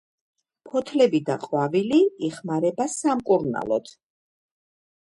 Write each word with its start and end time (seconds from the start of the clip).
ფოთლები 0.69 1.19
და 1.27 1.35
ყვავილი 1.43 2.01
იხმარება 2.29 2.89
სამკურნალოდ. 2.95 3.95